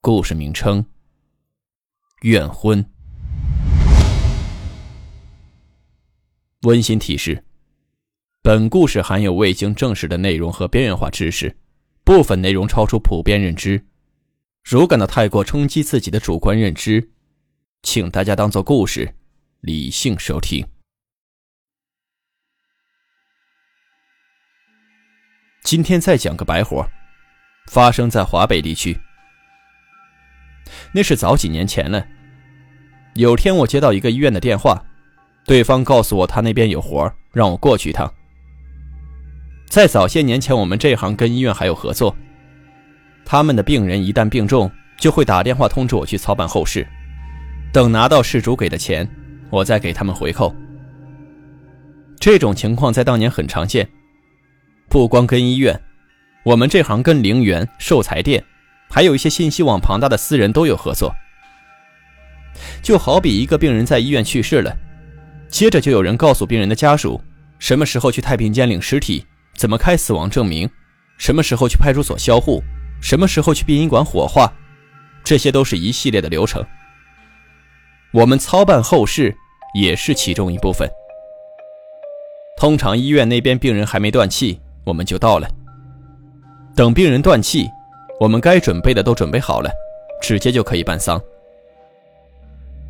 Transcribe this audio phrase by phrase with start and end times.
[0.00, 0.86] 故事名称：
[2.22, 2.88] 怨婚。
[6.62, 7.44] 温馨提示：
[8.42, 11.56] 本故事含有未经证实的内容和边缘化知识，
[12.04, 13.84] 部分内容超出普遍认知。
[14.62, 17.10] 如感到太过冲击自己的主观认知，
[17.82, 19.14] 请大家当做故事，
[19.60, 20.66] 理性收听。
[25.64, 26.88] 今天再讲个白活，
[27.66, 28.96] 发生在华北地区。
[30.92, 32.04] 那是早几年前了。
[33.14, 34.82] 有天我接到一个医院的电话，
[35.46, 38.12] 对方告诉我他那边有活让我过去一趟。
[39.68, 42.14] 在早些年前，我们这行跟医院还有合作，
[43.24, 46.86] 他们的病人一旦病重，就会打电话通知我去操办后事，
[47.72, 49.08] 等拿到事主给的钱，
[49.50, 50.54] 我再给他们回扣。
[52.20, 53.88] 这种情况在当年很常见，
[54.88, 55.78] 不光跟医院，
[56.44, 58.42] 我们这行跟陵园、寿材店。
[58.88, 61.14] 还有一些信息网庞大的私人都有合作，
[62.82, 64.74] 就好比一个病人在医院去世了，
[65.48, 67.20] 接着就有人告诉病人的家属，
[67.58, 70.68] 什么时候去太平间领尸体，怎么开死亡证明，
[71.18, 72.62] 什么时候去派出所销户，
[73.00, 74.52] 什么时候去殡仪馆火化，
[75.22, 76.64] 这些都是一系列的流程。
[78.12, 79.34] 我们操办后事
[79.74, 80.88] 也是其中一部分。
[82.58, 85.46] 通常医院那边病人还没断气，我们就到了，
[86.74, 87.68] 等病人断气。
[88.18, 89.70] 我们该准备的都准备好了，
[90.20, 91.20] 直接就可以办丧。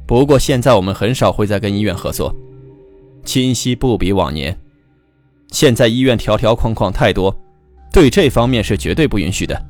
[0.07, 2.35] 不过现在我们很少会再跟医院合作，
[3.25, 4.57] 今夕不比往年。
[5.51, 7.37] 现在医院条条框框太多，
[7.93, 9.61] 对这方面是绝对不允许的。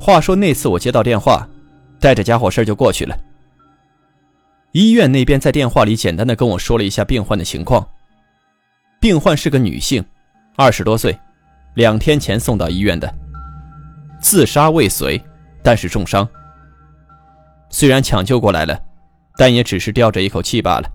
[0.00, 1.48] 话说那次我接到电话，
[2.00, 3.18] 带着家伙事就过去了。
[4.72, 7.84] 医院那边在电话里简单的跟我说了一下病患的情况。
[9.00, 10.04] 病患是个女性，
[10.56, 11.18] 二十多岁，
[11.74, 13.12] 两天前送到医院的。
[14.20, 15.22] 自杀未遂，
[15.62, 16.28] 但是重伤。
[17.70, 18.80] 虽然抢救过来了，
[19.36, 20.90] 但也只是吊着一口气罢了。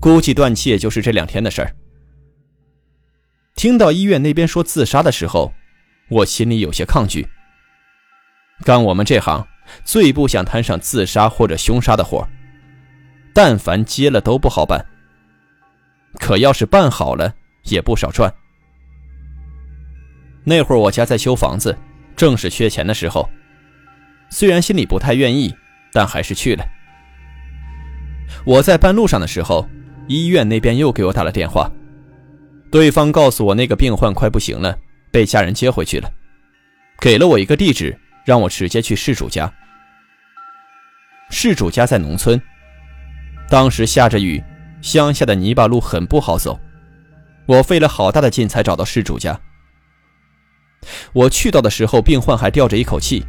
[0.00, 1.74] 估计断气也就是这两天的事儿。
[3.54, 5.52] 听到医院那边说自杀的时候，
[6.08, 7.28] 我心里有些抗拒。
[8.64, 9.46] 干我们这行，
[9.84, 12.26] 最不想摊上自杀或者凶杀的活
[13.32, 14.84] 但凡接了都不好办。
[16.18, 18.32] 可要是办好了，也不少赚。
[20.42, 21.76] 那会儿我家在修房子。
[22.20, 23.26] 正是缺钱的时候，
[24.28, 25.56] 虽然心里不太愿意，
[25.90, 26.62] 但还是去了。
[28.44, 29.66] 我在半路上的时候，
[30.06, 31.72] 医院那边又给我打了电话，
[32.70, 34.76] 对方告诉我那个病患快不行了，
[35.10, 36.12] 被家人接回去了，
[37.00, 39.50] 给了我一个地址，让我直接去事主家。
[41.30, 42.38] 事主家在农村，
[43.48, 44.44] 当时下着雨，
[44.82, 46.60] 乡下的泥巴路很不好走，
[47.46, 49.40] 我费了好大的劲才找到事主家。
[51.12, 53.22] 我去到的时候，病患还吊着一口气。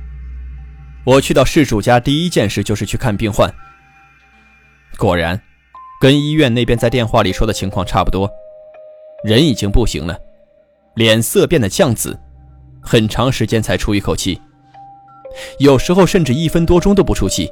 [1.03, 3.51] 我去到事主家，第一件事就是去看病患。
[4.97, 5.41] 果然，
[5.99, 8.29] 跟医院那边在电话里说的情况差不多，
[9.23, 10.15] 人已经不行了，
[10.95, 12.17] 脸色变得酱紫，
[12.81, 14.39] 很长时间才出一口气，
[15.57, 17.49] 有时候甚至一分多钟都不出气。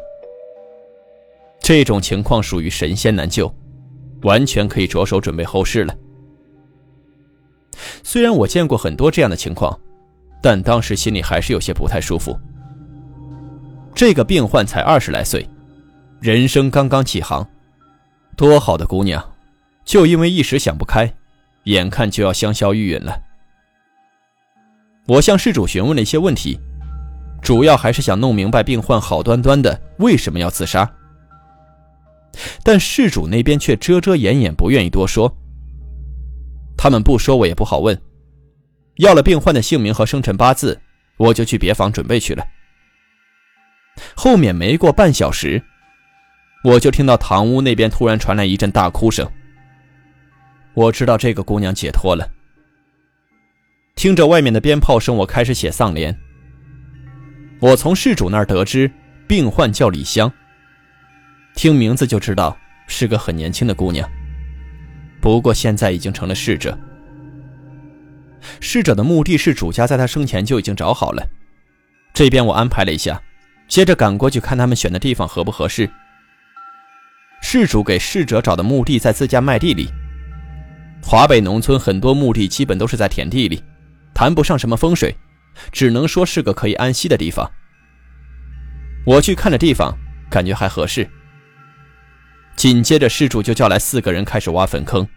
[1.59, 3.51] 这种情况属于神仙难救，
[4.21, 5.95] 完全可以着手准备后事了。
[8.03, 9.79] 虽然我见过很多这样的情况。
[10.41, 12.39] 但当时心里还是有些不太舒服。
[13.93, 15.47] 这个病患才二十来岁，
[16.21, 17.45] 人生刚刚起航，
[18.37, 19.21] 多好的姑娘，
[19.83, 21.13] 就因为一时想不开，
[21.63, 23.21] 眼看就要香消玉殒了。
[25.07, 26.57] 我向事主询问了一些问题，
[27.41, 30.89] 主要还是想弄明白病患好端端的为什么要自杀。
[32.63, 35.35] 但事主那边却遮遮掩掩，不愿意多说。
[36.77, 37.99] 他们不说，我也不好问。
[38.99, 40.79] 要了病患的姓名和生辰八字，
[41.15, 42.45] 我就去别房准备去了。
[44.13, 45.61] 后面没过半小时，
[46.65, 49.25] 我就听到堂屋那边突然传来一阵大哭声。
[50.73, 52.29] 我知道这个姑娘解脱了。
[53.95, 56.13] 听着外面的鞭炮声，我开始写丧联。
[57.61, 58.91] 我从事主那儿得知，
[59.29, 60.29] 病患叫李香。
[61.55, 64.09] 听名字就知道是个很年轻的姑娘，
[65.21, 66.77] 不过现在已经成了逝者。
[68.59, 71.27] 逝者的墓地是主家在他生前就已经找好了，
[72.13, 73.21] 这边我安排了一下，
[73.67, 75.89] 接着赶过去看他们选的地方合不合适。
[77.41, 79.89] 事主给逝者找的墓地在自家麦地里。
[81.01, 83.63] 华北农村很多墓地基本都是在田地里，
[84.13, 85.15] 谈不上什么风水，
[85.71, 87.49] 只能说是个可以安息的地方。
[89.05, 89.97] 我去看的地方，
[90.29, 91.09] 感觉还合适。
[92.57, 95.07] 紧接着，事主就叫来四个人开始挖坟坑。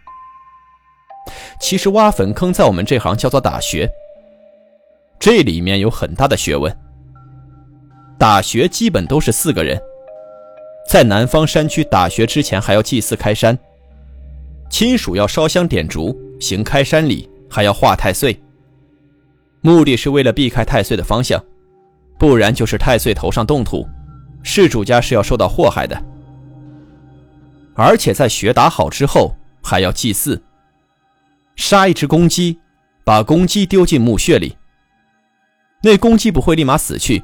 [1.59, 3.89] 其实挖坟坑在我们这行叫做打穴，
[5.19, 6.75] 这里面有很大的学问。
[8.17, 9.81] 打穴基本都是四个人。
[10.89, 13.57] 在南方山区打穴之前，还要祭祀开山，
[14.69, 18.37] 亲属要烧香点烛，行开山礼，还要画太岁。
[19.61, 21.41] 目的是为了避开太岁的方向，
[22.19, 23.87] 不然就是太岁头上动土，
[24.43, 26.03] 事主家是要受到祸害的。
[27.75, 29.33] 而且在穴打好之后，
[29.63, 30.41] 还要祭祀，
[31.55, 32.59] 杀一只公鸡，
[33.03, 34.57] 把公鸡丢进墓穴里。
[35.81, 37.23] 那公鸡不会立马死去，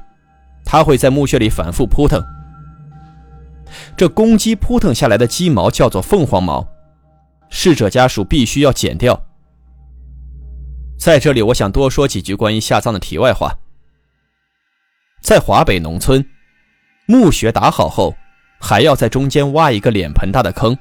[0.65, 2.23] 它会在墓穴里反复扑腾。
[3.95, 6.67] 这公鸡扑腾下来的鸡毛叫做凤凰毛，
[7.49, 9.25] 逝者家属必须要剪掉。
[10.97, 13.57] 在这里，我想多说几句关于下葬的题外话。
[15.21, 16.25] 在华北农村，
[17.05, 18.15] 墓穴打好后，
[18.59, 20.77] 还要在中间挖一个脸盆大的坑。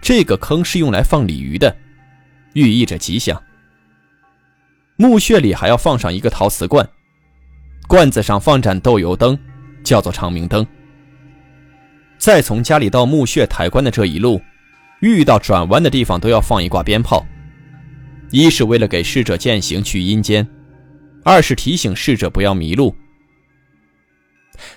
[0.00, 1.76] 这个坑是用来放鲤鱼的，
[2.54, 3.40] 寓意着吉祥。
[4.96, 6.88] 墓穴里还要放上一个陶瓷罐，
[7.88, 9.38] 罐子上放盏豆油灯，
[9.82, 10.66] 叫做长明灯。
[12.18, 14.42] 再从家里到墓穴抬棺的这一路，
[15.00, 17.26] 遇到转弯的地方都要放一挂鞭炮，
[18.30, 20.46] 一是为了给逝者践行去阴间，
[21.24, 22.94] 二是提醒逝者不要迷路。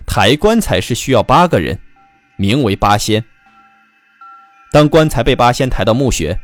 [0.05, 1.77] 抬棺材是需要八个人，
[2.37, 3.21] 名为八仙。
[4.71, 6.39] 当棺材被八仙抬到墓穴，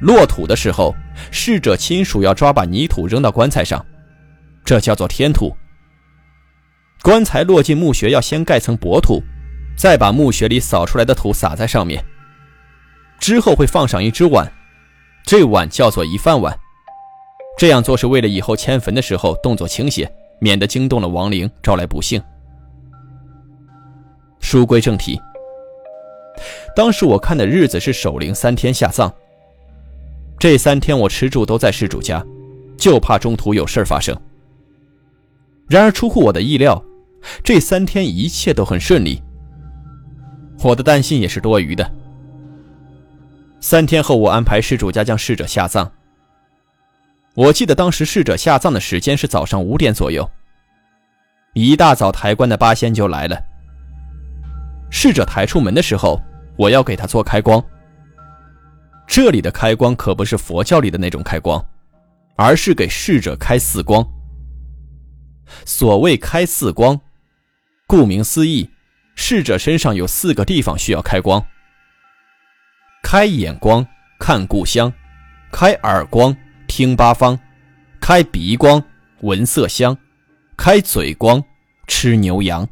[0.00, 0.94] 落土的时候，
[1.30, 3.84] 逝者亲属要抓把泥土扔到棺材上，
[4.64, 5.54] 这叫做添土。
[7.02, 9.22] 棺材落进墓穴要先盖层薄土。
[9.76, 12.04] 再把墓穴里扫出来的土撒在上面，
[13.18, 14.52] 之后会放上一只碗，
[15.24, 16.54] 这碗叫做一饭碗。
[17.56, 22.22] 这样做是为了以后迁坟的时候动作轻些，免得惊动了亡灵，招来不幸。
[24.40, 25.18] 书归正题，
[26.76, 29.10] 当时我看的日子是守灵三天下葬。
[30.40, 32.24] 这三天我吃住都在事主家，
[32.78, 34.18] 就怕中途有事发生。
[35.68, 36.82] 然而出乎我的意料，
[37.44, 39.22] 这三天一切都很顺利。
[40.62, 41.88] 我的担心也是多余的。
[43.60, 45.92] 三天后，我安排事主家将逝者下葬。
[47.34, 50.26] 我记得当时逝者下葬的时间是早上五点左右。
[51.52, 53.38] 一大早抬棺的八仙就来了。
[54.90, 56.18] 逝者抬出门的时候，
[56.56, 57.62] 我要给他做开光。
[59.10, 61.60] 这里的开光可不是佛教里的那种开光，
[62.36, 64.08] 而是给逝者开四光。
[65.66, 66.98] 所谓开四光，
[67.88, 68.70] 顾名思义。
[69.16, 71.44] 逝者身上有四个地方需要开光：
[73.02, 73.84] 开眼光
[74.16, 74.90] 看故乡，
[75.50, 76.34] 开耳光
[76.68, 77.36] 听八方，
[78.00, 78.80] 开鼻光
[79.22, 79.98] 闻色香，
[80.56, 81.42] 开嘴光
[81.88, 82.66] 吃牛羊。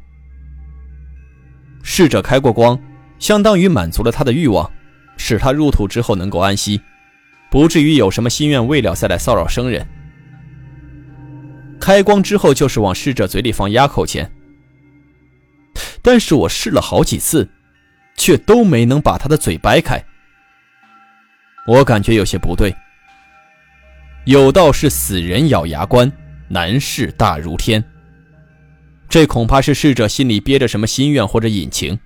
[1.83, 2.79] 逝者开过光，
[3.19, 4.71] 相当于满足了他的欲望，
[5.19, 6.81] 使他入土之后能够安息，
[7.51, 9.85] 不至于有什么心愿未了再来骚扰生人。
[11.79, 14.31] 开光之后就是往逝者嘴里放压口钱。
[16.01, 17.47] 但是我试了好几次，
[18.15, 20.01] 却都没能把他的嘴掰开。
[21.67, 22.73] 我感觉有些不对。
[24.25, 26.09] 有道是死人咬牙关，
[26.47, 27.83] 难事大如天。
[29.09, 31.99] 这恐怕是逝者心里憋着什么心愿或者隐情。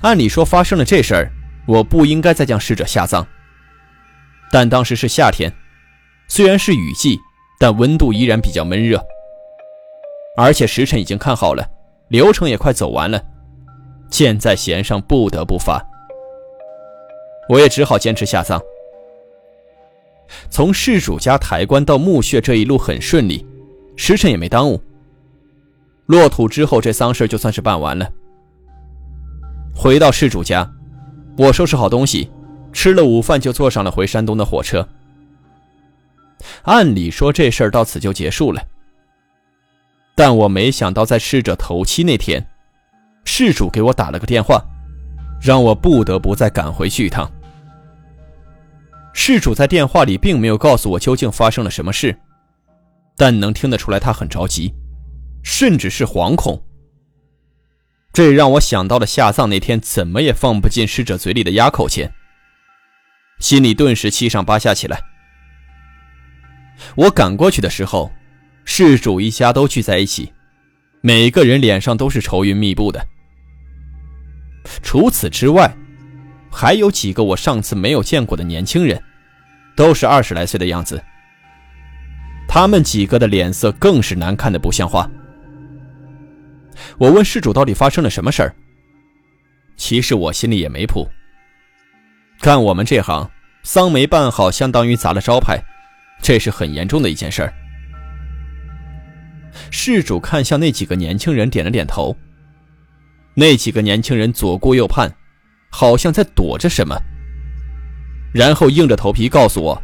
[0.00, 1.30] 按理说发生了这事儿，
[1.66, 3.26] 我不应该再将逝者下葬。
[4.50, 5.52] 但当时是夏天，
[6.28, 7.18] 虽然是雨季，
[7.58, 9.02] 但温度依然比较闷热，
[10.36, 11.68] 而且时辰已经看好了。
[12.08, 13.20] 流程也快走完了，
[14.08, 15.82] 箭在弦上，不得不发。
[17.48, 18.60] 我也只好坚持下葬。
[20.50, 23.44] 从事主家抬棺到墓穴这一路很顺利，
[23.96, 24.80] 时辰也没耽误。
[26.06, 28.08] 落土之后，这丧事就算是办完了。
[29.74, 30.70] 回到事主家，
[31.36, 32.30] 我收拾好东西，
[32.72, 34.86] 吃了午饭就坐上了回山东的火车。
[36.62, 38.62] 按理说这事儿到此就结束了。
[40.14, 42.46] 但我没想到，在逝者头七那天，
[43.24, 44.62] 事主给我打了个电话，
[45.40, 47.28] 让我不得不再赶回去一趟。
[49.12, 52.16] 事主在电话里并没有告诉我究竟发生了什么事，
[53.16, 54.72] 但能听得出来他很着急，
[55.42, 56.62] 甚至是惶恐。
[58.14, 62.14] 这让我想到了下葬那天怎么也放不进逝者嘴里的压口钱，
[63.40, 65.02] 心里顿时七上八下起来。
[66.94, 68.10] 我赶过去的时候。
[68.66, 70.32] 事主一家都聚在一起，
[71.02, 73.06] 每个人脸上都是愁云密布的。
[74.82, 75.70] 除此之外，
[76.50, 78.98] 还有几个我上次没有见过的年轻人，
[79.76, 80.98] 都是二十来岁的样子。
[82.48, 85.06] 他们几个的脸色更是难看的不像话。
[86.98, 88.54] 我问事主到底发生了什么事儿？
[89.76, 91.08] 其实我心里也没谱。
[92.40, 93.28] 干我们这行，
[93.62, 95.58] 丧没办好，相当于砸了招牌，
[96.22, 97.52] 这是很严重的一件事儿。
[99.70, 102.16] 事主看向那几个年轻人，点了点头。
[103.34, 105.12] 那几个年轻人左顾右盼，
[105.70, 106.96] 好像在躲着什么，
[108.32, 109.82] 然后硬着头皮告诉我，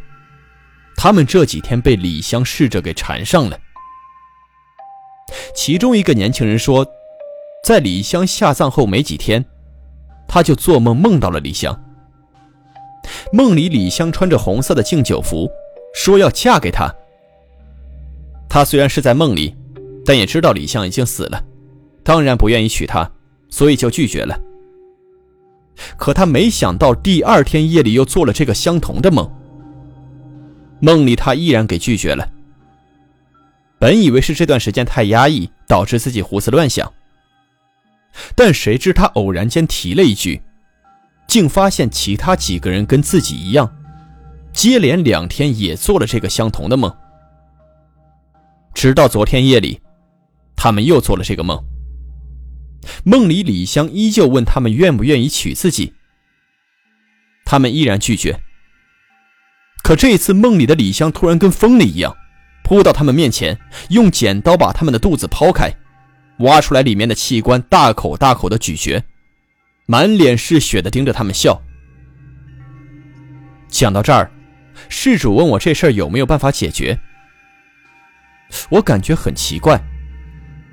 [0.96, 3.58] 他们这几天被李香侍者给缠上了。
[5.54, 6.86] 其中一个年轻人说，
[7.64, 9.44] 在李香下葬后没几天，
[10.26, 11.78] 他就做梦梦到了李香。
[13.32, 15.48] 梦里李香穿着红色的敬酒服，
[15.94, 16.92] 说要嫁给他。
[18.48, 19.54] 他虽然是在梦里，
[20.04, 21.42] 但也知道李香已经死了，
[22.02, 23.10] 当然不愿意娶她，
[23.48, 24.38] 所以就拒绝了。
[25.96, 29.30] 可他没想到第二天夜里又做了这个相同的梦，
[30.80, 32.28] 梦里他依然给拒绝了。
[33.80, 36.92] 本以为是这段时间太压抑，导致自己胡思乱想，
[38.36, 40.42] 但谁知他偶然间提了一句。
[41.26, 43.72] 竟发现其他几个人跟自己一样，
[44.52, 46.92] 接连两天也做了这个相同的梦。
[48.74, 49.80] 直到昨天夜里，
[50.56, 51.64] 他们又做了这个梦。
[53.04, 55.94] 梦里李香依旧问他们愿不愿意娶自己，
[57.44, 58.40] 他们依然拒绝。
[59.84, 62.16] 可这一次梦里的李香突然跟疯了一样，
[62.70, 63.58] 扑到他们面前，
[63.88, 65.74] 用剪刀把他们的肚子剖开，
[66.38, 69.02] 挖出来里面的器官，大口大口的咀嚼。
[69.86, 71.60] 满脸是血的盯着他们笑。
[73.66, 74.30] 讲到这儿，
[74.88, 76.96] 事主问我这事儿有没有办法解决。
[78.68, 79.82] 我感觉很奇怪，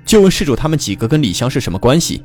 [0.04, 2.22] 就问事主他们几个跟李香是什么关系。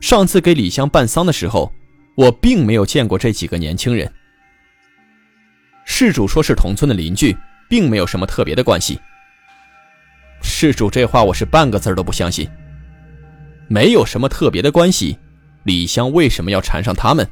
[0.00, 1.72] 上次给李香办丧的时候，
[2.16, 4.12] 我并没有见过这几个年轻人。
[5.84, 7.36] 事主说是同村的邻居，
[7.68, 8.98] 并没有什么特别的关系。
[10.42, 12.48] 事主这话我是半个字都不相信。
[13.68, 15.18] 没有什么特别的关系。
[15.64, 17.28] 李香为什么要缠上他们？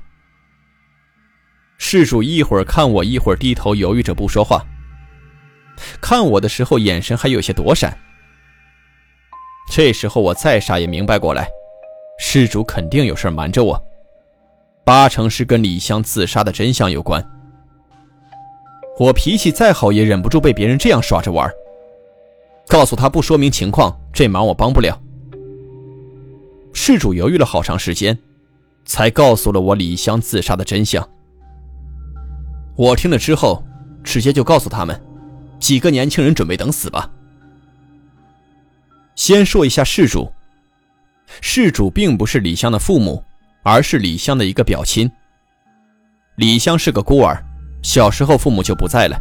[1.79, 4.63] 事主一会儿看我，一会儿低头，犹豫着不说话。
[6.01, 7.97] 看我的时候，眼神还有些躲闪。
[9.71, 11.49] 这时候我再傻也明白过来，
[12.19, 13.83] 事主肯定有事瞒着我，
[14.85, 17.25] 八成是跟李香自杀的真相有关。
[18.99, 21.51] 我脾气再好，也忍不住被别人这样耍着玩。
[22.67, 25.01] 告诉他不说明情况，这忙我帮不了。
[26.73, 28.19] 事主犹豫了好长时间。
[28.87, 31.07] 才告诉了我李香自杀的真相。
[32.77, 33.63] 我听了之后，
[34.05, 34.99] 直接就告诉他们，
[35.59, 37.11] 几个年轻人准备等死吧。
[39.17, 40.33] 先说一下事主，
[41.41, 43.23] 事主并不是李香的父母，
[43.65, 45.11] 而是李香的一个表亲。
[46.37, 47.45] 李香是个孤儿，
[47.87, 49.17] 小时候父母就不在了，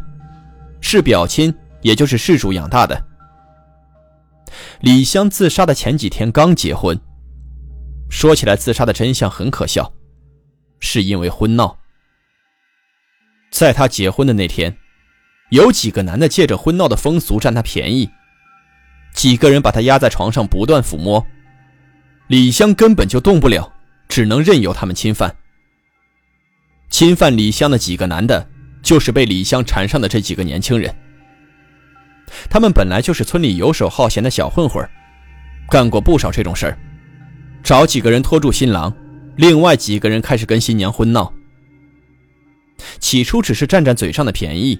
[0.81, 1.53] 是表亲，
[1.83, 2.99] 也就是事主养大的。
[4.79, 6.99] 李香自杀的前几天刚结婚。
[8.09, 9.93] 说起来，自杀的真相很可笑，
[10.79, 11.77] 是因为婚闹。
[13.51, 14.75] 在她结婚的那天，
[15.51, 18.09] 有几个男的借着婚闹的风俗占她便宜，
[19.13, 21.23] 几个人把她压在床上不断抚摸，
[22.25, 23.71] 李香根本就动不了，
[24.09, 25.35] 只能任由他们侵犯。
[26.89, 28.47] 侵犯李香的几个男的，
[28.85, 30.95] 就是被李香缠上的这几个年轻人。
[32.49, 34.87] 他们本来就是村里游手好闲的小混混，
[35.67, 36.77] 干过不少这种事儿。
[37.63, 38.95] 找几个人拖住新郎，
[39.37, 41.33] 另外几个人开始跟新娘婚闹。
[42.99, 44.79] 起初只是占占嘴上的便宜，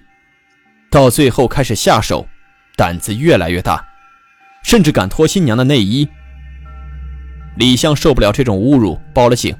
[0.91, 2.27] 到最后开始下手，
[2.75, 3.83] 胆子越来越大，
[4.63, 6.07] 甚至敢脱新娘的内衣。
[7.57, 9.55] 李香受不了这种侮辱，报了警。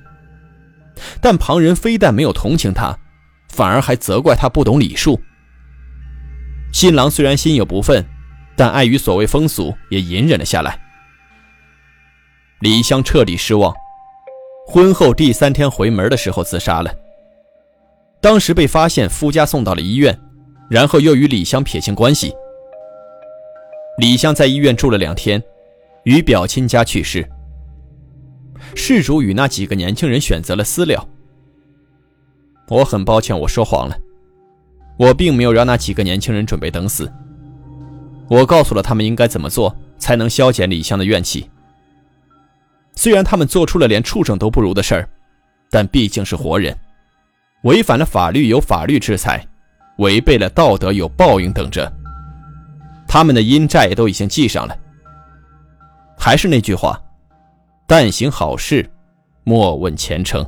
[1.20, 2.96] 但旁人非但没有同情他，
[3.50, 5.20] 反而还责怪他不懂礼数。
[6.74, 8.04] 新郎虽然心有不忿，
[8.56, 10.80] 但碍于所谓风俗，也隐忍了下来。
[12.60, 13.74] 李香彻底失望，
[14.68, 16.94] 婚后第三天回门的时候自杀了。
[18.22, 20.18] 当时被发现，夫家送到了医院，
[20.70, 22.34] 然后又与李香撇清关系。
[24.00, 25.42] 李香在医院住了两天，
[26.04, 27.25] 于表亲家去世。
[28.74, 31.08] 事主与那几个年轻人选择了私了。
[32.67, 33.98] 我很抱歉，我说谎了，
[34.98, 37.12] 我并没有让那几个年轻人准备等死。
[38.27, 41.48] 我告诉了他们应该怎么做才能消减李湘的怨气。
[42.95, 45.10] 虽然他们做出了连畜生都不如的事儿，
[45.69, 46.75] 但毕竟是活人，
[47.63, 49.45] 违反了法律有法律制裁，
[49.98, 51.91] 违背了道德有报应等着。
[53.07, 54.75] 他们的阴债都已经记上了。
[56.17, 57.00] 还是那句话，
[57.86, 58.89] 但行好事，
[59.43, 60.43] 莫问前程。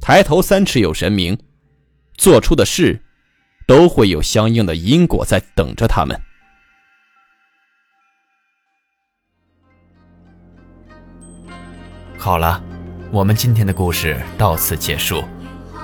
[0.00, 1.38] 抬头三尺有神明，
[2.14, 3.02] 做出的事，
[3.66, 6.18] 都会有相应的因果在等着他们。
[12.16, 12.62] 好了，
[13.10, 15.22] 我们今天的故事到此结束，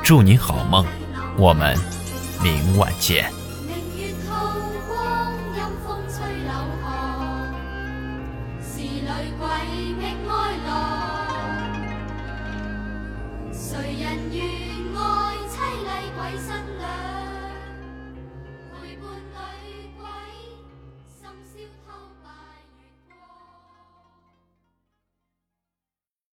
[0.02, 0.85] 祝您好梦，
[1.37, 1.76] 我们
[2.42, 3.36] 明晚见。